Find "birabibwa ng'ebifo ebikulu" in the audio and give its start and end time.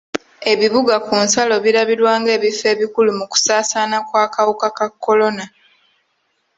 1.65-3.09